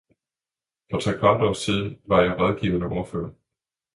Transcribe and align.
For 0.91 0.99
trekvart 0.99 1.41
år 1.41 1.53
siden 1.53 2.01
var 2.05 2.21
jeg 2.21 2.39
rådgivende 2.39 2.87
ordfører. 2.87 3.29